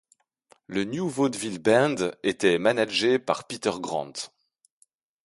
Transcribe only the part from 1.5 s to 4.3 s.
Band était managé par Peter Grant.